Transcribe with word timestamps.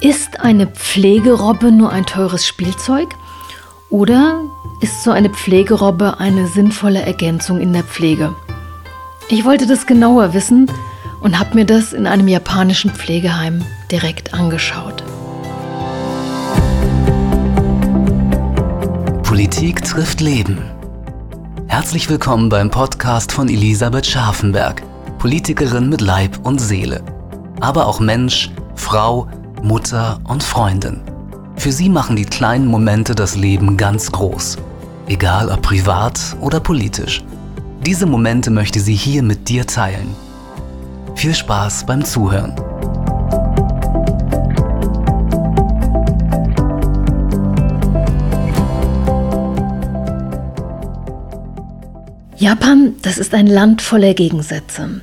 Ist 0.00 0.38
eine 0.38 0.68
Pflegerobbe 0.68 1.72
nur 1.72 1.90
ein 1.90 2.06
teures 2.06 2.46
Spielzeug? 2.46 3.16
Oder 3.90 4.42
ist 4.80 5.02
so 5.02 5.10
eine 5.10 5.28
Pflegerobbe 5.28 6.20
eine 6.20 6.46
sinnvolle 6.46 7.02
Ergänzung 7.02 7.60
in 7.60 7.72
der 7.72 7.82
Pflege? 7.82 8.32
Ich 9.28 9.44
wollte 9.44 9.66
das 9.66 9.86
genauer 9.86 10.34
wissen 10.34 10.70
und 11.20 11.40
habe 11.40 11.56
mir 11.56 11.64
das 11.64 11.92
in 11.92 12.06
einem 12.06 12.28
japanischen 12.28 12.92
Pflegeheim 12.92 13.64
direkt 13.90 14.34
angeschaut. 14.34 15.02
Politik 19.24 19.82
trifft 19.82 20.20
Leben. 20.20 20.62
Herzlich 21.66 22.08
willkommen 22.08 22.48
beim 22.50 22.70
Podcast 22.70 23.32
von 23.32 23.48
Elisabeth 23.48 24.06
Scharfenberg, 24.06 24.80
Politikerin 25.18 25.88
mit 25.88 26.00
Leib 26.00 26.38
und 26.44 26.60
Seele, 26.60 27.02
aber 27.58 27.88
auch 27.88 27.98
Mensch, 27.98 28.52
Frau, 28.76 29.26
Mutter 29.62 30.20
und 30.24 30.42
Freundin. 30.42 31.00
Für 31.56 31.72
sie 31.72 31.88
machen 31.88 32.16
die 32.16 32.24
kleinen 32.24 32.66
Momente 32.66 33.14
das 33.14 33.34
Leben 33.34 33.76
ganz 33.76 34.12
groß, 34.12 34.56
egal 35.08 35.48
ob 35.48 35.62
privat 35.62 36.36
oder 36.40 36.60
politisch. 36.60 37.24
Diese 37.84 38.06
Momente 38.06 38.50
möchte 38.50 38.78
sie 38.80 38.94
hier 38.94 39.22
mit 39.22 39.48
dir 39.48 39.66
teilen. 39.66 40.14
Viel 41.16 41.34
Spaß 41.34 41.86
beim 41.86 42.04
Zuhören. 42.04 42.54
Japan, 52.36 52.94
das 53.02 53.18
ist 53.18 53.34
ein 53.34 53.48
Land 53.48 53.82
voller 53.82 54.14
Gegensätze. 54.14 55.00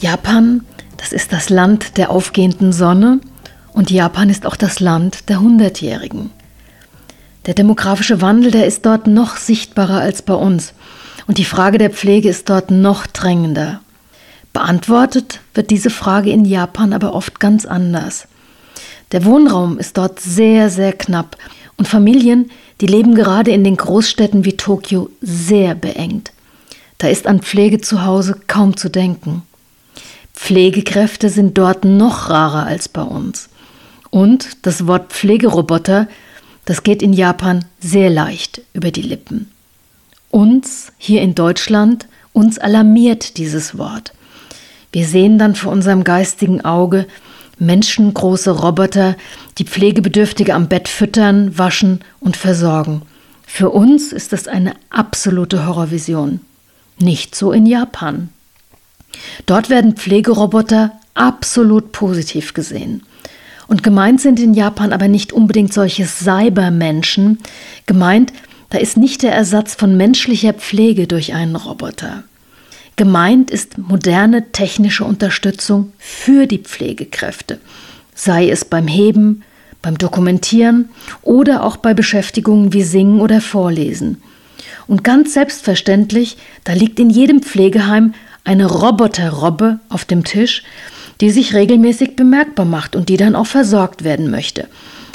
Japan, 0.00 0.62
das 0.96 1.12
ist 1.12 1.32
das 1.32 1.48
Land 1.48 1.96
der 1.96 2.10
aufgehenden 2.10 2.72
Sonne 2.72 3.20
und 3.74 3.90
Japan 3.90 4.30
ist 4.30 4.46
auch 4.46 4.56
das 4.56 4.80
Land 4.80 5.28
der 5.28 5.40
Hundertjährigen. 5.40 6.30
Der 7.46 7.54
demografische 7.54 8.22
Wandel, 8.22 8.50
der 8.50 8.66
ist 8.66 8.86
dort 8.86 9.06
noch 9.06 9.36
sichtbarer 9.36 10.00
als 10.00 10.22
bei 10.22 10.34
uns. 10.34 10.72
Und 11.26 11.38
die 11.38 11.44
Frage 11.44 11.76
der 11.76 11.90
Pflege 11.90 12.30
ist 12.30 12.48
dort 12.48 12.70
noch 12.70 13.06
drängender. 13.06 13.80
Beantwortet 14.52 15.40
wird 15.52 15.70
diese 15.70 15.90
Frage 15.90 16.30
in 16.30 16.44
Japan 16.44 16.92
aber 16.92 17.12
oft 17.12 17.40
ganz 17.40 17.66
anders. 17.66 18.28
Der 19.12 19.24
Wohnraum 19.24 19.78
ist 19.78 19.98
dort 19.98 20.20
sehr, 20.20 20.70
sehr 20.70 20.92
knapp 20.92 21.36
und 21.76 21.88
Familien, 21.88 22.50
die 22.80 22.86
leben 22.86 23.14
gerade 23.14 23.50
in 23.50 23.64
den 23.64 23.76
Großstädten 23.76 24.44
wie 24.44 24.56
Tokio 24.56 25.10
sehr 25.20 25.74
beengt. 25.74 26.32
Da 26.98 27.08
ist 27.08 27.26
an 27.26 27.40
Pflege 27.40 27.80
zu 27.80 28.04
Hause 28.04 28.40
kaum 28.46 28.76
zu 28.76 28.88
denken. 28.88 29.42
Pflegekräfte 30.32 31.28
sind 31.28 31.58
dort 31.58 31.84
noch 31.84 32.30
rarer 32.30 32.66
als 32.66 32.88
bei 32.88 33.02
uns. 33.02 33.48
Und 34.14 34.64
das 34.64 34.86
Wort 34.86 35.12
Pflegeroboter, 35.12 36.06
das 36.66 36.84
geht 36.84 37.02
in 37.02 37.12
Japan 37.12 37.64
sehr 37.80 38.10
leicht 38.10 38.60
über 38.72 38.92
die 38.92 39.02
Lippen. 39.02 39.50
Uns 40.30 40.92
hier 40.98 41.20
in 41.20 41.34
Deutschland, 41.34 42.06
uns 42.32 42.60
alarmiert 42.60 43.38
dieses 43.38 43.76
Wort. 43.76 44.12
Wir 44.92 45.04
sehen 45.04 45.36
dann 45.36 45.56
vor 45.56 45.72
unserem 45.72 46.04
geistigen 46.04 46.64
Auge 46.64 47.08
menschengroße 47.58 48.52
Roboter, 48.52 49.16
die 49.58 49.64
Pflegebedürftige 49.64 50.54
am 50.54 50.68
Bett 50.68 50.86
füttern, 50.86 51.58
waschen 51.58 51.98
und 52.20 52.36
versorgen. 52.36 53.02
Für 53.44 53.70
uns 53.70 54.12
ist 54.12 54.32
das 54.32 54.46
eine 54.46 54.74
absolute 54.90 55.66
Horrorvision. 55.66 56.38
Nicht 57.00 57.34
so 57.34 57.50
in 57.50 57.66
Japan. 57.66 58.28
Dort 59.46 59.70
werden 59.70 59.96
Pflegeroboter 59.96 60.92
absolut 61.14 61.90
positiv 61.90 62.54
gesehen. 62.54 63.02
Und 63.66 63.82
gemeint 63.82 64.20
sind 64.20 64.40
in 64.40 64.54
Japan 64.54 64.92
aber 64.92 65.08
nicht 65.08 65.32
unbedingt 65.32 65.72
solche 65.72 66.06
Cybermenschen. 66.06 67.38
Gemeint, 67.86 68.32
da 68.70 68.78
ist 68.78 68.96
nicht 68.96 69.22
der 69.22 69.32
Ersatz 69.32 69.74
von 69.74 69.96
menschlicher 69.96 70.52
Pflege 70.52 71.06
durch 71.06 71.32
einen 71.32 71.56
Roboter. 71.56 72.24
Gemeint 72.96 73.50
ist 73.50 73.78
moderne 73.78 74.52
technische 74.52 75.04
Unterstützung 75.04 75.92
für 75.98 76.46
die 76.46 76.58
Pflegekräfte, 76.58 77.58
sei 78.14 78.48
es 78.48 78.64
beim 78.64 78.86
Heben, 78.86 79.42
beim 79.82 79.98
Dokumentieren 79.98 80.88
oder 81.22 81.64
auch 81.64 81.76
bei 81.76 81.92
Beschäftigungen 81.92 82.72
wie 82.72 82.82
Singen 82.82 83.20
oder 83.20 83.40
Vorlesen. 83.40 84.22
Und 84.86 85.02
ganz 85.02 85.34
selbstverständlich, 85.34 86.36
da 86.64 86.72
liegt 86.72 87.00
in 87.00 87.10
jedem 87.10 87.42
Pflegeheim 87.42 88.14
eine 88.44 88.66
Roboterrobbe 88.66 89.80
auf 89.88 90.04
dem 90.04 90.24
Tisch, 90.24 90.62
die 91.20 91.30
sich 91.30 91.54
regelmäßig 91.54 92.16
bemerkbar 92.16 92.66
macht 92.66 92.96
und 92.96 93.08
die 93.08 93.16
dann 93.16 93.36
auch 93.36 93.46
versorgt 93.46 94.04
werden 94.04 94.30
möchte. 94.30 94.68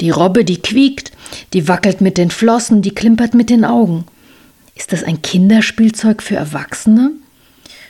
Die 0.00 0.10
Robbe, 0.10 0.44
die 0.44 0.60
quiekt, 0.60 1.12
die 1.52 1.68
wackelt 1.68 2.00
mit 2.00 2.16
den 2.16 2.30
Flossen, 2.30 2.82
die 2.82 2.94
klimpert 2.94 3.34
mit 3.34 3.50
den 3.50 3.64
Augen. 3.64 4.04
Ist 4.74 4.92
das 4.92 5.04
ein 5.04 5.20
Kinderspielzeug 5.20 6.22
für 6.22 6.36
Erwachsene? 6.36 7.12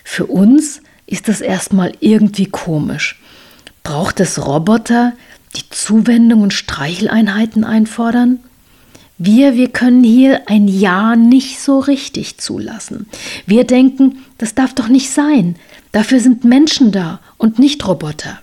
Für 0.02 0.26
uns 0.26 0.80
ist 1.06 1.28
das 1.28 1.40
erstmal 1.40 1.92
irgendwie 2.00 2.46
komisch. 2.46 3.20
Braucht 3.82 4.20
es 4.20 4.44
Roboter, 4.44 5.12
die 5.56 5.68
Zuwendung 5.70 6.42
und 6.42 6.52
Streicheleinheiten 6.52 7.64
einfordern? 7.64 8.40
Wir, 9.22 9.54
wir 9.54 9.68
können 9.68 10.02
hier 10.02 10.48
ein 10.48 10.66
Ja 10.66 11.14
nicht 11.14 11.60
so 11.60 11.78
richtig 11.78 12.38
zulassen. 12.38 13.06
Wir 13.44 13.64
denken, 13.64 14.24
das 14.38 14.54
darf 14.54 14.74
doch 14.74 14.88
nicht 14.88 15.10
sein. 15.10 15.56
Dafür 15.92 16.20
sind 16.20 16.44
Menschen 16.44 16.90
da 16.90 17.20
und 17.36 17.58
nicht 17.58 17.86
Roboter. 17.86 18.38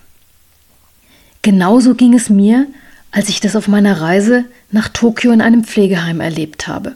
Genauso 1.42 1.96
ging 1.96 2.14
es 2.14 2.30
mir, 2.30 2.68
als 3.10 3.28
ich 3.28 3.40
das 3.40 3.56
auf 3.56 3.66
meiner 3.66 4.00
Reise 4.00 4.44
nach 4.70 4.86
Tokio 4.86 5.32
in 5.32 5.40
einem 5.40 5.64
Pflegeheim 5.64 6.20
erlebt 6.20 6.68
habe. 6.68 6.94